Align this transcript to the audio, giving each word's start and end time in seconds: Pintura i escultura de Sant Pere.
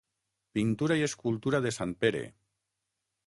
Pintura 0.59 0.97
i 1.01 1.05
escultura 1.09 1.61
de 1.67 1.71
Sant 1.79 1.95
Pere. 2.05 2.25